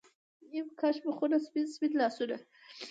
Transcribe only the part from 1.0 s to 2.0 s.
مخونه، سپین، سپین